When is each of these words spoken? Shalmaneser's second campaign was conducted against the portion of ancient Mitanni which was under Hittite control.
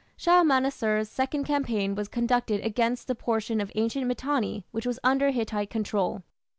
Shalmaneser's 0.17 1.09
second 1.09 1.43
campaign 1.43 1.93
was 1.93 2.07
conducted 2.07 2.61
against 2.65 3.05
the 3.05 3.13
portion 3.13 3.61
of 3.61 3.71
ancient 3.75 4.07
Mitanni 4.07 4.65
which 4.71 4.87
was 4.87 4.99
under 5.03 5.29
Hittite 5.29 5.69
control. 5.69 6.23